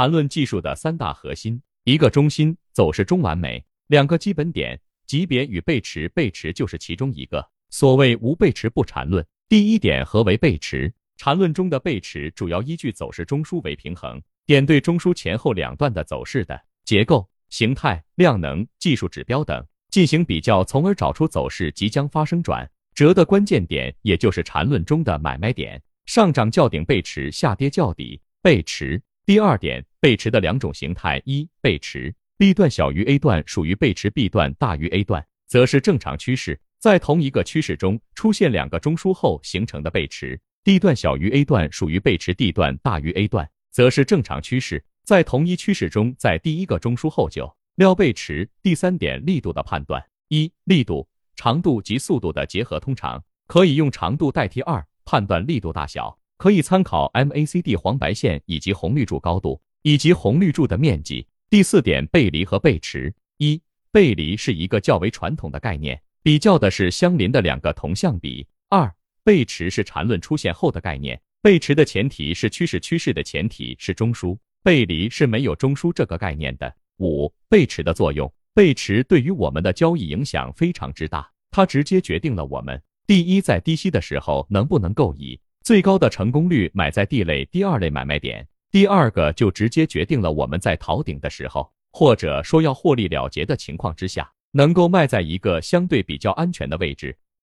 [0.00, 7.46] 缠论技术的三大核心：一个中心，走势中完美；两个基本点，级别与背驰，背驰就是其中一个。
[7.68, 9.22] 所谓无背驰不缠论。
[9.46, 10.90] 第一点，何为背驰？
[11.18, 25.78] 缠论中的背驰主要依据走势中枢为平衡点对中枢前后两段的走势的结构、形态、量能、技术指标等进行比较，从而找出走势即将发生转折的关键点，也就是缠论中的买卖点。
[26.06, 28.98] 上涨较顶背驰，下跌较底背驰。
[29.26, 36.58] 第二点，背驰的两种形态：一、背驰 B 段小于 A 段，属于背驰；B 段大于 A 段，则是正常趋势。
[36.78, 40.40] 在同一个趋势中出现两个中枢后形成的背驰。
[40.64, 44.82] D 段小于 A 段属于背驰，D 段大于 A 段则是正常趋势。
[45.04, 48.48] 在同一趋势中，在第一个中枢后就料背驰。
[48.62, 51.06] 第三点，力度的判断：一、力度、
[51.36, 54.62] 长度及速度的结合，通常可以用长度代替。
[54.62, 61.26] 二、判断力度大小，可以参考 MACD 黄白线以及红绿柱高度以及红绿柱的面积。
[61.48, 63.12] 第四点，背离和背驰。
[63.38, 68.46] 一、背离是一个较为传统的概念，比较的是相邻的两个同向比。
[68.68, 76.72] 二背驰是缠论出现后的概念，背驰的前提是趋势，趋势的前提是中枢，背离是没有中枢这个概念的。
[76.98, 97.16] 五、背驰的作用，背驰对于我们的交易影响非常之大，它直接决定了我们第一在低吸的时候能不能够以最高的成功率买在 D 类、第二类买卖点，第二个就直接决定了我们在逃顶的时候，或者说要获利了结的情况之下，能够卖在一个相对比较安全的位置。